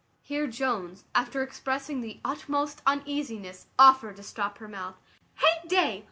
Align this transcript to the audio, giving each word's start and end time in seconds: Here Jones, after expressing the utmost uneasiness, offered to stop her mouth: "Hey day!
Here 0.23 0.47
Jones, 0.47 1.03
after 1.13 1.43
expressing 1.43 2.01
the 2.01 2.19
utmost 2.25 2.81
uneasiness, 2.87 3.67
offered 3.77 4.15
to 4.15 4.23
stop 4.23 4.57
her 4.57 4.67
mouth: 4.67 4.95
"Hey 5.35 5.67
day! 5.67 5.99